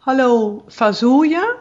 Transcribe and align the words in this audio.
Hallo 0.00 0.62
Fazulja. 0.68 1.56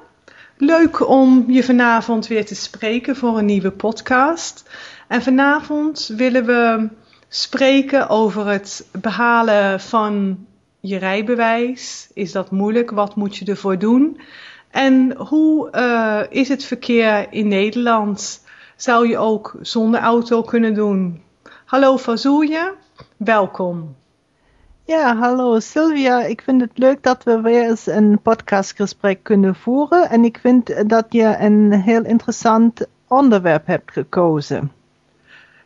Leuk 0.58 1.08
om 1.09 1.45
je 1.47 1.63
vanavond 1.63 2.27
weer 2.27 2.45
te 2.45 2.56
spreken 2.56 3.15
voor 3.15 3.38
een 3.38 3.45
nieuwe 3.45 3.72
podcast. 3.72 4.69
En 5.08 5.22
vanavond 5.22 6.08
willen 6.08 6.45
we 6.45 6.90
spreken 7.27 8.09
over 8.09 8.47
het 8.47 8.88
behalen 8.91 9.79
van 9.79 10.45
je 10.79 10.97
rijbewijs. 10.97 12.09
Is 12.13 12.31
dat 12.31 12.52
moeilijk? 12.52 12.91
Wat 12.91 13.15
moet 13.15 13.38
je 13.38 13.45
ervoor 13.45 13.77
doen? 13.77 14.21
En 14.71 15.15
hoe 15.17 15.71
uh, 15.71 16.21
is 16.29 16.49
het 16.49 16.63
verkeer 16.63 17.27
in 17.29 17.47
Nederland? 17.47 18.45
Zou 18.75 19.07
je 19.07 19.17
ook 19.17 19.55
zonder 19.61 19.99
auto 19.99 20.41
kunnen 20.41 20.73
doen? 20.73 21.21
Hallo 21.65 21.97
Fazulja, 21.97 22.73
welkom. 23.17 23.95
Ja, 24.89 25.15
hallo 25.15 25.59
Sylvia. 25.59 26.21
Ik 26.21 26.41
vind 26.41 26.61
het 26.61 26.71
leuk 26.77 27.04
dat 27.04 27.23
we 27.23 27.41
weer 27.41 27.68
eens 27.68 27.87
een 27.87 28.19
podcastgesprek 28.21 29.23
kunnen 29.23 29.55
voeren. 29.55 30.09
En 30.09 30.23
ik 30.23 30.37
vind 30.41 30.89
dat 30.89 31.05
je 31.09 31.36
een 31.39 31.71
heel 31.73 32.05
interessant 32.05 32.88
onderwerp 33.08 33.66
hebt 33.66 33.91
gekozen. 33.91 34.72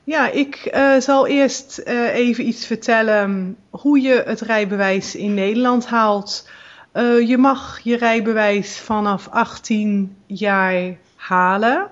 Ja, 0.04 0.30
ik 0.30 0.72
uh, 0.76 0.96
zal 0.98 1.28
eerst 1.28 1.82
uh, 1.86 2.16
even 2.16 2.48
iets 2.48 2.66
vertellen 2.66 3.56
hoe 3.70 4.02
je 4.02 4.24
het 4.26 4.42
rijbewijs 4.42 5.16
in 5.16 5.34
Nederland 5.34 5.86
haalt. 5.86 6.50
Uh, 6.94 7.28
je 7.28 7.38
mag 7.38 7.80
je 7.84 7.98
rijbewijs 7.98 8.80
vanaf 8.80 9.28
18 9.28 10.16
jaar 10.26 10.98
halen. 11.16 11.88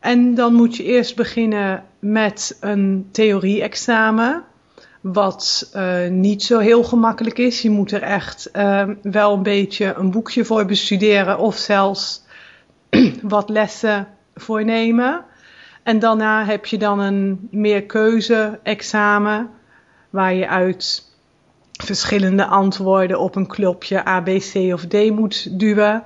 En 0.00 0.34
dan 0.34 0.54
moet 0.54 0.76
je 0.76 0.84
eerst 0.84 1.16
beginnen 1.16 1.84
met 1.98 2.56
een 2.60 3.08
theorie-examen 3.10 4.44
wat 5.04 5.70
uh, 5.76 6.08
niet 6.08 6.42
zo 6.42 6.58
heel 6.58 6.84
gemakkelijk 6.84 7.38
is. 7.38 7.62
Je 7.62 7.70
moet 7.70 7.92
er 7.92 8.02
echt 8.02 8.50
uh, 8.52 8.88
wel 9.02 9.32
een 9.32 9.42
beetje 9.42 9.94
een 9.94 10.10
boekje 10.10 10.44
voor 10.44 10.64
bestuderen 10.64 11.38
of 11.38 11.56
zelfs 11.56 12.22
wat 13.22 13.48
lessen 13.48 14.08
voor 14.34 14.64
nemen. 14.64 15.24
En 15.82 15.98
daarna 15.98 16.44
heb 16.44 16.66
je 16.66 16.78
dan 16.78 17.00
een 17.00 17.48
meerkeuze-examen 17.50 19.50
waar 20.10 20.34
je 20.34 20.48
uit 20.48 21.12
verschillende 21.72 22.46
antwoorden 22.46 23.20
op 23.20 23.36
een 23.36 23.46
klopje 23.46 24.08
A, 24.08 24.20
B, 24.20 24.26
C 24.26 24.54
of 24.72 24.86
D 24.86 25.10
moet 25.10 25.58
duwen. 25.58 26.02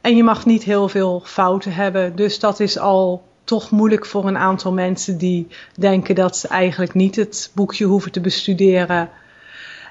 En 0.00 0.16
je 0.16 0.22
mag 0.22 0.46
niet 0.46 0.62
heel 0.62 0.88
veel 0.88 1.22
fouten 1.24 1.72
hebben, 1.72 2.16
dus 2.16 2.38
dat 2.38 2.60
is 2.60 2.78
al 2.78 3.28
toch 3.50 3.70
moeilijk 3.70 4.06
voor 4.06 4.26
een 4.26 4.36
aantal 4.36 4.72
mensen 4.72 5.18
die 5.18 5.46
denken 5.74 6.14
dat 6.14 6.36
ze 6.36 6.48
eigenlijk 6.48 6.94
niet 6.94 7.16
het 7.16 7.50
boekje 7.54 7.84
hoeven 7.84 8.12
te 8.12 8.20
bestuderen. 8.20 9.08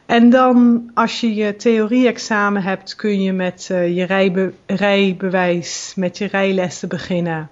En 0.05 0.29
dan, 0.29 0.89
als 0.93 1.19
je 1.19 1.35
je 1.35 1.55
theorie-examen 1.55 2.61
hebt, 2.61 2.95
kun 2.95 3.21
je 3.21 3.33
met 3.33 3.69
uh, 3.71 3.95
je 3.95 4.03
rijbe 4.03 4.53
rijbewijs, 4.65 5.93
met 5.95 6.17
je 6.17 6.25
rijlessen 6.27 6.89
beginnen. 6.89 7.49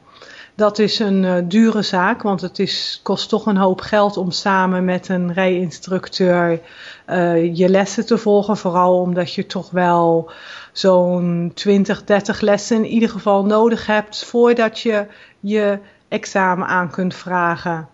Dat 0.55 0.80
is 0.80 0.99
een 0.99 1.23
uh, 1.23 1.36
dure 1.44 1.81
zaak, 1.81 2.21
want 2.21 2.42
het 2.42 2.59
is, 2.59 2.99
kost 3.03 3.30
toch 3.30 3.45
een 3.45 3.58
hoop 3.58 3.81
geld 3.81 4.17
om 4.17 4.31
samen 4.31 4.86
met 4.86 5.09
een 5.09 5.33
rijinstructeur 5.33 6.61
uh, 7.09 7.55
je 7.55 7.69
lessen 7.69 8.05
te 8.05 8.17
volgen. 8.17 8.58
Vooral 8.58 8.99
omdat 8.99 9.33
je 9.33 9.45
toch 9.45 9.69
wel 9.69 10.31
zo'n 10.71 11.52
20, 11.53 12.03
30 12.03 12.42
lessen 12.42 12.77
in 12.77 12.86
ieder 12.86 13.09
geval 13.09 13.45
nodig 13.45 13.86
hebt 13.86 14.25
voordat 14.25 14.80
je 14.80 15.05
je 15.39 15.80
examen 16.08 16.67
aan 16.67 16.89
kunt 16.89 17.16
vragen. 17.16 17.88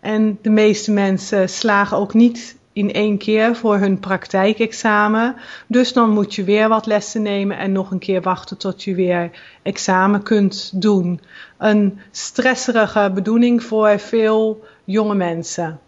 En 0.00 0.38
de 0.42 0.50
meeste 0.50 0.92
mensen 0.92 1.48
slagen 1.48 1.96
ook 1.96 2.14
niet 2.14 2.56
in 2.72 2.92
één 2.92 3.18
keer 3.18 3.56
voor 3.56 3.76
hun 3.76 3.98
praktijkexamen. 3.98 5.36
Dus 5.66 5.92
dan 5.92 6.10
moet 6.10 6.34
je 6.34 6.44
weer 6.44 6.68
wat 6.68 6.86
lessen 6.86 7.22
nemen 7.22 7.58
en 7.58 7.72
nog 7.72 7.90
een 7.90 7.98
keer 7.98 8.22
wachten 8.22 8.56
tot 8.56 8.84
je 8.84 8.94
weer 8.94 9.30
examen 9.62 10.22
kunt 10.22 10.82
doen. 10.82 11.20
Een 11.58 12.00
stresserige 12.10 13.10
bedoeling 13.14 13.62
voor 13.62 13.98
veel 13.98 14.64
jonge 14.84 15.14
mensen. 15.14 15.80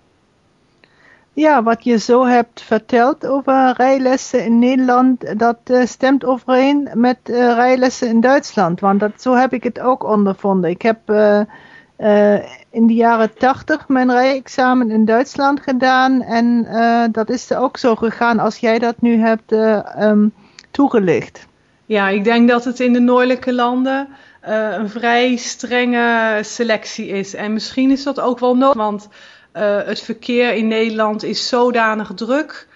Ja, 1.32 1.62
wat 1.62 1.84
je 1.84 1.98
zo 1.98 2.26
hebt 2.26 2.62
verteld 2.62 3.26
over 3.26 3.74
rijlessen 3.76 4.44
in 4.44 4.58
Nederland, 4.58 5.38
dat 5.38 5.58
uh, 5.70 5.84
stemt 5.84 6.24
overeen 6.24 6.88
met 6.94 7.18
uh, 7.24 7.36
rijlessen 7.36 8.08
in 8.08 8.20
Duitsland. 8.20 8.80
Want 8.80 9.00
dat, 9.00 9.12
zo 9.16 9.34
heb 9.34 9.52
ik 9.52 9.62
het 9.62 9.80
ook 9.80 10.04
ondervonden. 10.04 10.70
Ik 10.70 10.82
heb 10.82 10.98
uh, 11.06 11.40
in 12.70 12.86
de 12.86 12.94
jaren 12.94 13.34
tachtig 13.38 13.88
mijn 13.88 14.10
rijexamen 14.10 14.90
in 14.90 15.04
Duitsland 15.04 15.60
gedaan. 15.60 16.22
En 16.22 16.66
dat 17.12 17.30
is 17.30 17.52
ook 17.54 17.76
zo 17.76 17.94
gegaan 17.94 18.38
als 18.38 18.56
jij 18.56 18.78
dat 18.78 19.00
nu 19.00 19.20
hebt 19.20 19.52
um, 19.98 20.32
toegelicht. 20.70 21.46
Ja, 21.86 22.08
ik 22.08 22.24
denk 22.24 22.48
dat 22.48 22.64
het 22.64 22.80
in 22.80 22.92
de 22.92 23.00
noordelijke 23.00 23.54
landen 23.54 24.08
een 24.40 24.88
vrij 24.88 25.36
strenge 25.36 26.38
selectie 26.42 27.06
is. 27.06 27.34
En 27.34 27.52
misschien 27.52 27.90
is 27.90 28.02
dat 28.02 28.20
ook 28.20 28.38
wel 28.38 28.56
nodig, 28.56 28.76
want 28.76 29.08
het 29.52 30.00
verkeer 30.00 30.54
in 30.54 30.68
Nederland 30.68 31.22
is 31.22 31.48
zodanig 31.48 32.12
druk 32.14 32.68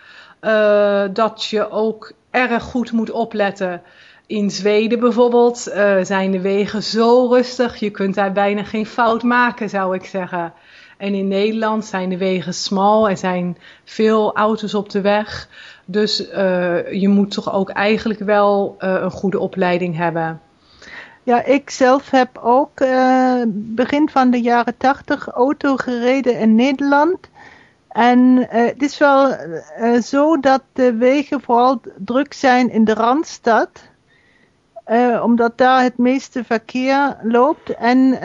uh, 0.44 1.04
dat 1.12 1.44
je 1.44 1.70
ook 1.70 2.12
erg 2.30 2.62
goed 2.62 2.92
moet 2.92 3.10
opletten. 3.10 3.82
In 4.26 4.50
Zweden 4.50 5.00
bijvoorbeeld 5.00 5.68
uh, 5.68 5.96
zijn 6.02 6.30
de 6.30 6.40
wegen 6.40 6.82
zo 6.82 7.26
rustig, 7.26 7.76
je 7.76 7.90
kunt 7.90 8.14
daar 8.14 8.32
bijna 8.32 8.64
geen 8.64 8.86
fout 8.86 9.22
maken, 9.22 9.68
zou 9.68 9.94
ik 9.94 10.04
zeggen. 10.04 10.52
En 10.98 11.14
in 11.14 11.28
Nederland 11.28 11.84
zijn 11.84 12.08
de 12.08 12.16
wegen 12.16 12.54
smal, 12.54 13.08
er 13.08 13.16
zijn 13.16 13.58
veel 13.84 14.36
auto's 14.36 14.74
op 14.74 14.90
de 14.90 15.00
weg. 15.00 15.48
Dus 15.84 16.16
je 16.90 17.08
moet 17.08 17.30
toch 17.30 17.52
ook 17.52 17.70
eigenlijk 17.70 18.20
wel 18.20 18.74
een 18.78 19.10
goede 19.10 19.38
opleiding 19.38 19.96
hebben. 19.96 20.40
Ja, 21.24 21.44
ik 21.44 21.70
zelf 21.70 22.10
heb 22.10 22.38
ook 22.38 22.80
uh, 22.80 23.42
begin 23.48 24.08
van 24.08 24.30
de 24.30 24.40
jaren 24.40 24.76
tachtig 24.76 25.28
auto 25.28 25.76
gereden 25.76 26.38
in 26.38 26.54
Nederland. 26.54 27.18
En 27.88 28.18
uh, 28.36 28.46
het 28.50 28.82
is 28.82 28.98
wel 28.98 29.30
uh, 29.30 30.00
zo 30.00 30.40
dat 30.40 30.62
de 30.72 30.94
wegen 30.94 31.40
vooral 31.40 31.80
druk 31.96 32.32
zijn 32.32 32.70
in 32.70 32.84
de 32.84 32.94
Randstad. 32.94 33.68
omdat 35.22 35.58
daar 35.58 35.82
het 35.82 35.98
meeste 35.98 36.44
verkeer 36.44 37.16
loopt. 37.22 37.74
En 37.74 38.20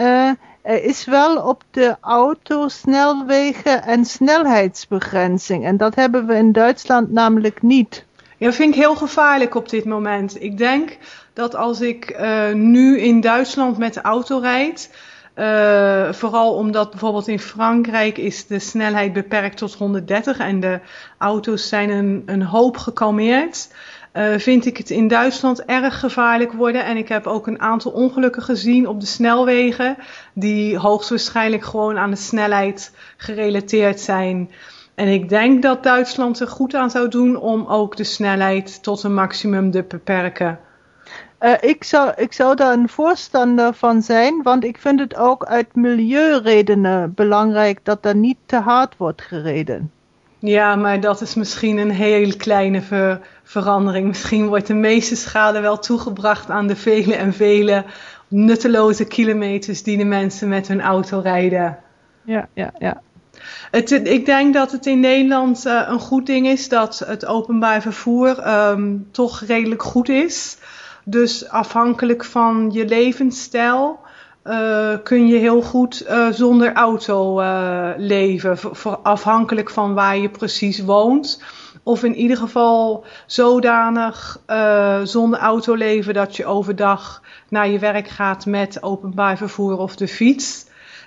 er 0.62 0.84
is 0.84 1.06
wel 1.06 1.42
op 1.42 1.64
de 1.72 1.96
autosnelwegen 2.02 3.92
een 3.92 4.06
snelheidsbegrenzing. 4.06 5.66
En 5.66 5.78
dat 5.78 5.96
hebben 5.96 6.26
we 6.26 6.36
in 6.36 6.52
Duitsland 6.52 7.12
namelijk 7.12 7.62
niet. 7.62 8.08
Ja, 8.40 8.46
dat 8.46 8.56
vind 8.56 8.76
ik 8.76 8.82
heel 8.82 8.96
gevaarlijk 8.96 9.56
op 9.56 9.70
dit 9.70 9.86
moment. 9.86 10.44
Ik 10.44 10.58
denk 10.58 10.98
dat 11.34 11.56
als 11.56 11.82
ik 11.82 12.20
uh, 12.20 12.54
nu 12.54 13.00
in 13.00 13.22
Duitsland 13.22 13.78
met 13.78 13.94
de 13.94 14.02
auto 14.02 14.38
rijd, 14.38 14.90
uh, 15.36 16.14
vooral 16.14 16.54
omdat 16.54 16.90
bijvoorbeeld 16.90 17.28
in 17.28 17.40
Frankrijk 17.40 18.18
is 18.18 18.48
de 18.48 18.60
snelheid 18.60 19.14
beperkt 19.14 19.58
tot 19.58 19.74
130 19.74 20.38
en 20.38 20.60
de 20.60 20.80
auto's 21.18 21.68
zijn 21.68 21.90
een, 21.90 22.24
een 22.26 22.42
hoop 22.42 22.78
gekalmeerd. 22.78 23.74
Uh, 24.14 24.38
vind 24.38 24.66
ik 24.66 24.78
het 24.78 24.90
in 24.90 25.08
Duitsland 25.08 25.66
erg 25.66 26.00
gevaarlijk 26.00 26.52
worden. 26.52 26.86
En 26.86 26.98
ik 26.98 27.08
heb 27.10 27.28
ook 27.28 27.48
een 27.48 27.62
aantal 27.62 27.92
ongelukken 27.92 28.42
gezien 28.42 28.88
op 28.88 29.00
de 29.00 29.06
snelwegen, 29.06 29.98
die 30.34 30.78
hoogstwaarschijnlijk 30.78 31.66
gewoon 31.66 31.98
aan 31.98 32.10
de 32.10 32.16
snelheid 32.16 32.92
gerelateerd 33.18 34.00
zijn. 34.00 34.50
En 35.00 35.08
ik 35.08 35.30
denk 35.30 35.62
dat 35.62 35.84
Duitsland 35.84 36.40
er 36.40 36.48
goed 36.48 36.76
aan 36.76 36.90
zou 36.90 37.08
doen 37.08 37.36
om 37.36 37.66
ook 37.68 37.96
de 37.96 38.04
snelheid 38.04 38.84
tot 38.84 39.04
een 39.04 39.14
maximum 39.14 39.72
te 39.72 39.86
beperken. 39.88 40.60
Uh, 41.42 41.54
ik, 41.60 41.84
zou, 41.84 42.12
ik 42.16 42.34
zou 42.34 42.56
daar 42.56 42.74
een 42.74 42.90
voorstander 42.90 43.74
van 43.74 44.02
zijn, 44.02 44.44
want 44.44 44.64
ik 44.64 44.78
vind 44.78 45.00
het 45.00 45.16
ook 45.16 45.46
uit 45.46 45.76
milieuredenen 45.76 47.14
belangrijk 47.14 47.80
dat 47.84 48.06
er 48.06 48.16
niet 48.16 48.38
te 48.46 48.56
hard 48.56 48.98
wordt 48.98 49.22
gereden. 49.22 49.92
Ja, 50.40 50.76
maar 50.76 51.00
dat 51.00 51.22
is 51.22 51.36
misschien 51.36 51.78
een 51.78 51.92
heel 51.92 52.36
kleine 52.38 52.82
ver 52.82 53.20
verandering. 53.44 54.08
Misschien 54.08 54.48
wordt 54.48 54.68
de 54.68 54.74
meeste 54.74 55.16
schade 55.16 55.60
wel 55.60 55.80
toegebracht 55.80 56.50
aan 56.50 56.68
de 56.68 56.76
vele 56.76 57.16
en 57.16 57.34
vele 57.34 57.86
nutteloze 58.28 59.06
kilometers 59.06 59.84
die 59.84 59.98
de 59.98 60.06
mensen 60.06 60.50
met 60.50 60.68
hun 60.68 60.82
auto 60.82 61.20
rijden. 61.20 61.78
Ja, 62.24 62.48
ja, 62.54 62.72
ja. 62.80 63.02
Het, 63.72 63.92
ik 63.92 64.26
denk 64.26 64.54
dat 64.54 64.72
het 64.72 64.86
in 64.86 65.00
Nederland 65.00 65.66
uh, 65.66 65.82
een 65.88 66.00
goed 66.00 66.26
ding 66.26 66.48
is 66.48 66.70
dat 66.70 67.04
het 67.06 67.26
openbaar 67.26 67.82
vervoer 67.82 68.48
um, 68.48 69.08
toch 69.12 69.40
redelijk 69.40 69.84
goed 69.84 70.10
is. 70.10 70.58
Dus 71.06 71.50
afhankelijk 71.50 72.26
van 72.26 72.70
je 72.74 72.86
levensstijl 72.86 74.00
uh, 74.44 74.94
kun 75.04 75.28
je 75.28 75.38
heel 75.38 75.62
goed 75.62 76.06
uh, 76.10 76.28
zonder 76.32 76.74
auto 76.74 77.42
leven. 77.98 78.58
Voor, 78.58 78.98
afhankelijk 78.98 79.70
van 79.70 79.94
waar 79.94 80.18
je 80.18 80.30
precies 80.30 80.80
woont. 80.80 81.44
Of 81.84 82.04
in 82.04 82.16
ieder 82.16 82.38
geval 82.38 83.06
zodanig 83.26 84.40
zonder 85.04 85.40
auto 85.40 85.74
leven 85.74 86.14
dat 86.14 86.36
je 86.36 86.46
overdag 86.46 87.22
naar 87.50 87.70
je 87.70 87.80
werk 87.80 88.08
gaat 88.08 88.46
met 88.46 88.84
openbaar 88.84 89.38
vervoer 89.38 89.78
of 89.78 89.96
de 89.96 90.08
fiets. 90.08 90.66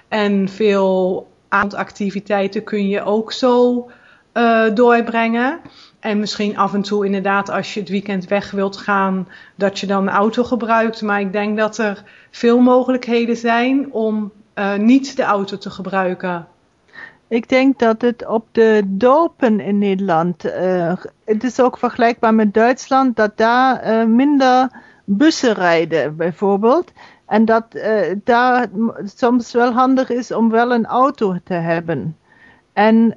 En 0.09 0.49
veel 0.49 1.27
avondactiviteiten 1.53 2.65
kun 2.65 2.89
je 2.89 3.03
ook 3.03 3.33
zo 3.33 3.87
uh, 4.35 4.75
doorbrengen. 4.75 5.61
En 6.01 6.19
misschien 6.19 6.57
af 6.57 6.75
en 6.75 6.83
toe 6.83 7.07
inderdaad 7.07 7.51
als 7.51 7.75
je 7.75 7.81
het 7.81 7.89
weekend 7.89 8.29
weg 8.29 8.51
wilt 8.51 8.77
gaan, 8.77 9.29
dat 9.55 9.79
je 9.79 9.87
dan 9.87 10.03
een 10.03 10.15
auto 10.15 10.45
gebruikt. 10.45 11.03
Maar 11.03 11.21
ik 11.21 11.33
denk 11.33 11.57
dat 11.57 11.79
er 11.79 12.03
veel 12.31 12.61
mogelijkheden 12.61 13.37
zijn 13.37 13.93
om 13.93 14.33
uh, 14.55 14.75
niet 14.75 15.17
de 15.17 15.23
auto 15.23 15.59
te 15.59 15.71
gebruiken. 15.71 16.47
Ik 17.29 17.49
denk 17.49 17.79
dat 17.79 18.01
het 18.01 18.27
op 18.27 18.47
de 18.53 18.83
dopen 18.85 19.61
in 19.61 19.79
Nederland, 19.79 20.45
uh, 20.45 20.93
het 21.25 21.45
is 21.45 21.61
ook 21.61 21.79
vergelijkbaar 21.79 22.35
met 22.35 22.55
Duitsland, 22.55 23.17
dat 23.17 23.37
daar 23.37 24.09
minder 24.09 24.71
bussen 25.05 25.55
rijden 25.55 26.17
bijvoorbeeld. 26.17 26.93
En 27.33 27.45
dat 27.45 27.65
uh, 27.73 28.01
daar 28.25 28.67
soms 29.05 29.53
wel 29.53 29.73
handig 29.73 30.11
is 30.11 30.33
om 30.33 30.51
wel 30.51 30.73
een 30.73 30.87
auto 30.87 31.37
te 31.45 31.55
hebben. 31.55 32.17
En 32.73 33.15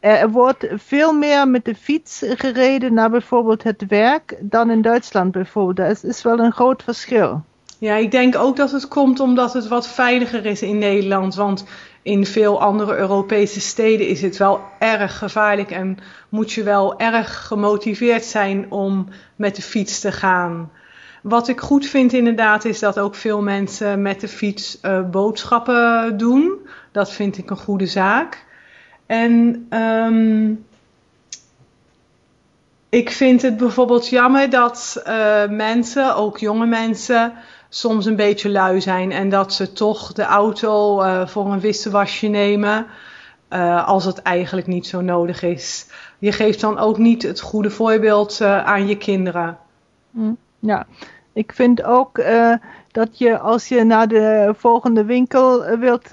er 0.00 0.30
wordt 0.30 0.66
veel 0.74 1.12
meer 1.12 1.48
met 1.48 1.64
de 1.64 1.74
fiets 1.74 2.22
gereden 2.26 2.94
naar 2.94 3.10
bijvoorbeeld 3.10 3.62
het 3.62 3.86
werk 3.88 4.36
dan 4.40 4.70
in 4.70 4.82
Duitsland 4.82 5.32
bijvoorbeeld. 5.32 5.88
Dat 5.88 6.04
is 6.04 6.22
wel 6.22 6.38
een 6.38 6.52
groot 6.52 6.82
verschil. 6.82 7.42
Ja, 7.78 7.94
ik 7.94 8.10
denk 8.10 8.36
ook 8.36 8.56
dat 8.56 8.70
het 8.70 8.88
komt 8.88 9.20
omdat 9.20 9.52
het 9.52 9.68
wat 9.68 9.88
veiliger 9.88 10.46
is 10.46 10.62
in 10.62 10.78
Nederland. 10.78 11.34
Want 11.34 11.64
in 12.02 12.26
veel 12.26 12.60
andere 12.60 12.96
Europese 12.96 13.60
steden 13.60 14.08
is 14.08 14.22
het 14.22 14.36
wel 14.36 14.60
erg 14.78 15.18
gevaarlijk 15.18 15.70
en 15.70 15.98
moet 16.28 16.52
je 16.52 16.62
wel 16.62 16.98
erg 16.98 17.46
gemotiveerd 17.46 18.24
zijn 18.24 18.70
om 18.70 19.08
met 19.36 19.56
de 19.56 19.62
fiets 19.62 20.00
te 20.00 20.12
gaan. 20.12 20.70
Wat 21.24 21.48
ik 21.48 21.60
goed 21.60 21.86
vind 21.86 22.12
inderdaad 22.12 22.64
is 22.64 22.78
dat 22.78 22.98
ook 22.98 23.14
veel 23.14 23.42
mensen 23.42 24.02
met 24.02 24.20
de 24.20 24.28
fiets 24.28 24.78
uh, 24.82 25.10
boodschappen 25.10 26.16
doen. 26.16 26.52
Dat 26.92 27.12
vind 27.12 27.38
ik 27.38 27.50
een 27.50 27.56
goede 27.56 27.86
zaak. 27.86 28.44
En 29.06 29.66
um, 29.70 30.64
ik 32.88 33.10
vind 33.10 33.42
het 33.42 33.56
bijvoorbeeld 33.56 34.08
jammer 34.08 34.50
dat 34.50 35.02
uh, 35.06 35.48
mensen, 35.48 36.16
ook 36.16 36.38
jonge 36.38 36.66
mensen, 36.66 37.32
soms 37.68 38.06
een 38.06 38.16
beetje 38.16 38.50
lui 38.50 38.80
zijn 38.80 39.12
en 39.12 39.28
dat 39.28 39.52
ze 39.52 39.72
toch 39.72 40.12
de 40.12 40.24
auto 40.24 41.02
uh, 41.02 41.26
voor 41.26 41.52
een 41.52 41.60
wisselwasje 41.60 42.26
nemen 42.26 42.86
als 43.84 44.04
het 44.04 44.22
eigenlijk 44.22 44.66
niet 44.66 44.86
zo 44.86 45.00
nodig 45.00 45.42
is. 45.42 45.86
Je 46.18 46.32
geeft 46.32 46.60
dan 46.60 46.78
ook 46.78 46.98
niet 46.98 47.22
het 47.22 47.40
goede 47.40 47.70
voorbeeld 47.70 48.40
aan 48.40 48.86
je 48.86 48.96
kinderen. 48.96 49.58
Mm, 50.10 50.36
ja, 50.58 50.86
ik 51.34 51.52
vind 51.52 51.82
ook 51.82 52.22
dat 52.90 53.18
je 53.18 53.38
als 53.38 53.68
je 53.68 53.84
naar 53.84 54.08
de 54.08 54.54
volgende 54.56 55.04
winkel 55.04 55.76
wilt 55.78 56.08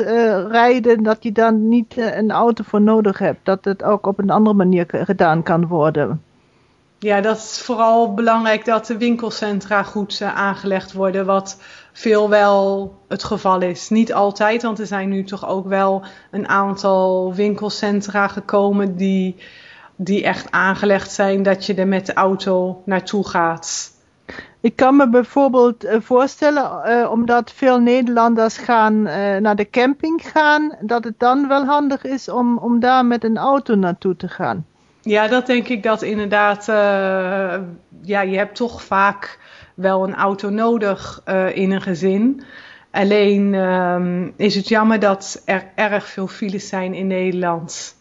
rijden, 0.47 1.03
dat 1.03 1.23
je 1.23 1.31
dan 1.31 1.67
niet 1.67 1.97
een 1.97 2.31
auto 2.31 2.63
voor 2.67 2.81
nodig 2.81 3.19
hebt. 3.19 3.39
Dat 3.45 3.65
het 3.65 3.83
ook 3.83 4.05
op 4.05 4.19
een 4.19 4.29
andere 4.29 4.55
manier 4.55 4.85
gedaan 4.87 5.43
kan 5.43 5.67
worden. 5.67 6.21
Ja, 7.03 7.21
dat 7.21 7.37
is 7.37 7.61
vooral 7.61 8.13
belangrijk 8.13 8.65
dat 8.65 8.85
de 8.85 8.97
winkelcentra 8.97 9.83
goed 9.83 10.19
uh, 10.19 10.35
aangelegd 10.35 10.93
worden, 10.93 11.25
wat 11.25 11.61
veel 11.91 12.29
wel 12.29 12.93
het 13.07 13.23
geval 13.23 13.61
is. 13.61 13.89
Niet 13.89 14.13
altijd, 14.13 14.61
want 14.61 14.79
er 14.79 14.85
zijn 14.85 15.09
nu 15.09 15.23
toch 15.23 15.47
ook 15.47 15.67
wel 15.67 16.03
een 16.31 16.47
aantal 16.47 17.33
winkelcentra 17.33 18.27
gekomen 18.27 18.95
die, 18.95 19.35
die 19.95 20.23
echt 20.23 20.51
aangelegd 20.51 21.11
zijn 21.11 21.43
dat 21.43 21.65
je 21.65 21.73
er 21.73 21.87
met 21.87 22.05
de 22.05 22.13
auto 22.13 22.81
naartoe 22.85 23.27
gaat. 23.27 23.91
Ik 24.61 24.75
kan 24.75 24.95
me 24.95 25.09
bijvoorbeeld 25.09 25.85
uh, 25.85 25.95
voorstellen, 25.99 26.81
uh, 26.85 27.11
omdat 27.11 27.51
veel 27.51 27.79
Nederlanders 27.79 28.57
gaan 28.57 29.01
naar 29.41 29.55
de 29.55 29.69
camping 29.69 30.21
gaan, 30.23 30.75
dat 30.81 31.03
het 31.03 31.19
dan 31.19 31.47
wel 31.47 31.65
handig 31.65 32.03
is 32.03 32.29
om, 32.29 32.57
om 32.57 32.79
daar 32.79 33.05
met 33.05 33.23
een 33.23 33.37
auto 33.37 33.75
naartoe 33.75 34.15
te 34.15 34.27
gaan. 34.27 34.65
Ja, 35.01 35.27
dat 35.27 35.45
denk 35.45 35.67
ik 35.67 35.83
dat 35.83 36.01
inderdaad. 36.01 36.67
Uh, 36.67 36.75
ja, 38.01 38.21
je 38.21 38.37
hebt 38.37 38.55
toch 38.55 38.83
vaak 38.83 39.39
wel 39.73 40.03
een 40.03 40.15
auto 40.15 40.49
nodig 40.49 41.21
in 41.53 41.71
een 41.71 41.81
gezin. 41.81 42.43
Alleen 42.91 43.53
uh, 43.53 44.27
is 44.35 44.55
het 44.55 44.67
jammer 44.67 44.99
dat 44.99 45.41
er 45.45 45.71
erg 45.75 46.07
veel 46.07 46.27
files 46.27 46.67
zijn 46.67 46.93
in 46.93 47.07
Nederland. 47.07 47.95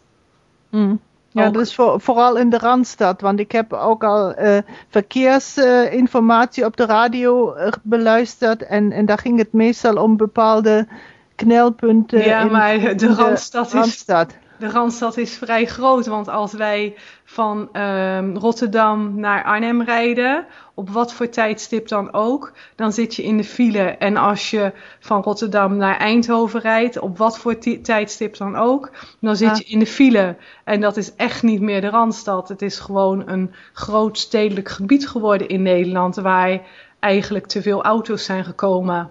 Mm. 0.70 1.00
Ja, 1.30 1.46
ook. 1.46 1.52
dat 1.52 1.62
is 1.62 1.74
voor, 1.74 2.00
vooral 2.00 2.36
in 2.36 2.50
de 2.50 2.58
Randstad. 2.58 3.20
Want 3.20 3.40
ik 3.40 3.52
heb 3.52 3.72
ook 3.72 4.04
al 4.04 4.38
uh, 4.38 4.58
verkeersinformatie 4.88 6.64
op 6.64 6.76
de 6.76 6.86
radio 6.86 7.54
beluisterd. 7.82 8.62
En, 8.62 8.92
en 8.92 9.06
daar 9.06 9.18
ging 9.18 9.38
het 9.38 9.52
meestal 9.52 9.96
om 9.96 10.16
bepaalde 10.16 10.86
knelpunten. 11.34 12.24
Ja, 12.24 12.40
in, 12.40 12.50
maar 12.50 12.78
de, 12.78 12.94
de 12.94 13.14
Randstad, 13.14 13.66
is, 13.66 13.72
Randstad 13.72 14.36
de 14.60 14.70
Randstad 14.70 15.16
is 15.16 15.36
vrij 15.36 15.66
groot. 15.66 16.06
Want 16.06 16.28
als 16.28 16.52
wij 16.52 16.94
van 17.24 17.68
um, 17.72 18.36
Rotterdam 18.36 19.20
naar 19.20 19.44
Arnhem 19.44 19.82
rijden, 19.82 20.46
op 20.74 20.90
wat 20.90 21.12
voor 21.12 21.28
tijdstip 21.28 21.88
dan 21.88 22.12
ook, 22.12 22.52
dan 22.76 22.92
zit 22.92 23.14
je 23.14 23.22
in 23.22 23.36
de 23.36 23.44
file. 23.44 23.82
En 23.82 24.16
als 24.16 24.50
je 24.50 24.72
van 25.00 25.22
Rotterdam 25.22 25.76
naar 25.76 25.96
Eindhoven 25.96 26.60
rijdt, 26.60 26.98
op 26.98 27.18
wat 27.18 27.38
voor 27.38 27.58
tijdstip 27.82 28.36
dan 28.36 28.56
ook, 28.56 28.90
dan 29.20 29.36
zit 29.36 29.58
je 29.58 29.64
in 29.64 29.78
de 29.78 29.86
file. 29.86 30.36
En 30.64 30.80
dat 30.80 30.96
is 30.96 31.14
echt 31.14 31.42
niet 31.42 31.60
meer 31.60 31.80
de 31.80 31.88
Randstad. 31.88 32.48
Het 32.48 32.62
is 32.62 32.78
gewoon 32.78 33.28
een 33.28 33.54
groot 33.72 34.18
stedelijk 34.18 34.68
gebied 34.68 35.08
geworden 35.08 35.48
in 35.48 35.62
Nederland, 35.62 36.16
waar 36.16 36.60
eigenlijk 36.98 37.46
te 37.46 37.62
veel 37.62 37.82
auto's 37.82 38.24
zijn 38.24 38.44
gekomen. 38.44 39.10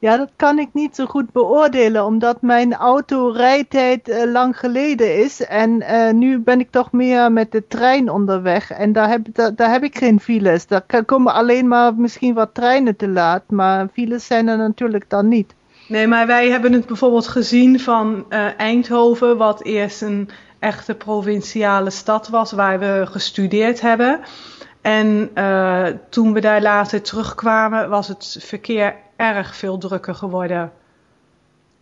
Ja, 0.00 0.16
dat 0.16 0.30
kan 0.36 0.58
ik 0.58 0.68
niet 0.72 0.94
zo 0.94 1.06
goed 1.06 1.32
beoordelen, 1.32 2.04
omdat 2.04 2.42
mijn 2.42 2.74
autorijtijd 2.74 4.08
uh, 4.08 4.32
lang 4.32 4.58
geleden 4.58 5.16
is. 5.16 5.44
En 5.44 5.70
uh, 5.70 6.10
nu 6.10 6.38
ben 6.38 6.60
ik 6.60 6.70
toch 6.70 6.92
meer 6.92 7.32
met 7.32 7.52
de 7.52 7.66
trein 7.66 8.10
onderweg. 8.10 8.70
En 8.70 8.92
daar 8.92 9.08
heb, 9.08 9.26
daar, 9.56 9.70
heb 9.70 9.82
ik 9.82 9.98
geen 9.98 10.20
files. 10.20 10.66
Daar 10.66 11.04
komen 11.04 11.32
alleen 11.32 11.68
maar 11.68 11.94
misschien 11.94 12.34
wat 12.34 12.54
treinen 12.54 12.96
te 12.96 13.08
laat. 13.08 13.42
Maar 13.48 13.88
files 13.92 14.26
zijn 14.26 14.48
er 14.48 14.56
natuurlijk 14.58 15.10
dan 15.10 15.28
niet. 15.28 15.54
Nee, 15.88 16.06
maar 16.06 16.26
wij 16.26 16.50
hebben 16.50 16.72
het 16.72 16.86
bijvoorbeeld 16.86 17.28
gezien 17.28 17.80
van 17.80 18.24
uh, 18.28 18.46
Eindhoven, 18.56 19.36
wat 19.36 19.62
eerst 19.62 20.02
een 20.02 20.28
echte 20.58 20.94
provinciale 20.94 21.90
stad 21.90 22.28
was, 22.28 22.52
waar 22.52 22.78
we 22.78 23.06
gestudeerd 23.10 23.80
hebben. 23.80 24.20
En 24.82 25.30
toen 26.08 26.32
we 26.32 26.40
daar 26.40 26.62
later 26.62 27.02
terugkwamen, 27.02 27.88
was 27.88 28.08
het 28.08 28.36
verkeer 28.40 28.94
erg 29.18 29.56
veel 29.56 29.78
drukker 29.78 30.14
geworden. 30.14 30.72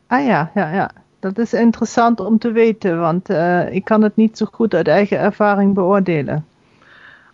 Ah 0.07 0.27
ja, 0.27 0.51
ja, 0.55 0.71
ja. 0.71 0.91
Dat 1.21 1.39
is 1.39 1.53
interessant 1.53 2.21
om 2.21 2.39
te 2.39 2.53
weten, 2.53 3.01
want 3.01 3.31
uh, 3.31 3.75
ik 3.75 3.85
kan 3.85 4.03
het 4.03 4.17
niet 4.17 4.39
zo 4.39 4.47
goed 4.53 4.75
uit 4.75 4.89
eigen 4.89 5.19
ervaring 5.19 5.75
beoordelen. 5.75 6.47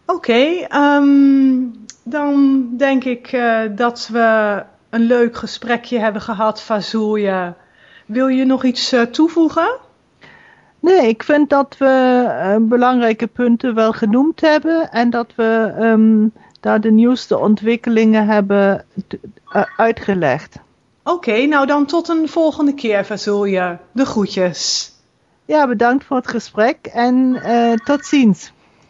Oké, 0.06 0.14
okay, 0.14 0.68
um, 0.97 1.73
dan 2.04 2.66
denk 2.76 3.04
ik 3.04 3.32
uh, 3.32 3.61
dat 3.75 4.09
we 4.12 4.62
een 4.90 5.00
leuk 5.00 5.37
gesprekje 5.37 5.99
hebben 5.99 6.23
gehad, 6.23 6.62
Fazoeje. 6.62 7.54
Wil 8.06 8.26
je 8.26 8.44
nog 8.44 8.64
iets 8.64 8.92
uh, 8.92 9.02
toevoegen? 9.02 9.76
Nee, 10.80 11.09
ik 11.09 11.23
vind 11.23 11.50
dat 11.50 11.76
we 11.78 12.56
belangrijke 12.61 13.26
punten 13.26 13.75
wel 13.75 13.92
genoemd 13.92 14.40
hebben 14.40 14.90
en 14.90 15.11
dat 15.11 15.35
we 15.35 15.75
um, 15.80 16.32
daar 16.62 16.81
de 16.81 16.90
nieuwste 16.90 17.38
ontwikkelingen 17.38 18.26
hebben 18.26 18.85
uitgelegd. 19.76 20.59
Oké, 21.04 21.14
okay, 21.14 21.45
nou 21.45 21.66
dan 21.66 21.87
tot 21.87 22.09
een 22.09 22.28
volgende 22.28 22.75
keer, 22.75 23.04
Fazulje. 23.04 23.78
De 23.92 24.04
groetjes. 24.04 24.90
Ja, 25.45 25.66
bedankt 25.66 26.04
voor 26.04 26.16
het 26.16 26.28
gesprek 26.28 26.87
en 26.87 27.40
uh, 27.47 27.73
tot 27.73 28.07
ziens. 28.07 28.52